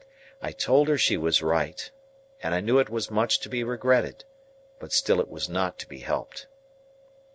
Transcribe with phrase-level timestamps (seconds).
[0.41, 1.91] I told her she was right,
[2.41, 4.23] and I knew it was much to be regretted,
[4.79, 6.47] but still it was not to be helped.